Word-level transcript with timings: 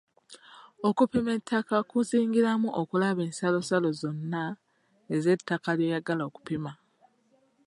Okupima 0.87 1.31
ettaka 1.37 1.77
kuzingiramu 1.89 2.69
okulaba 2.81 3.21
ensalosalo 3.29 3.89
zonna 4.01 4.43
ez'ettaka 5.15 5.69
ly'oyagala 5.77 6.23
okupima. 6.29 6.71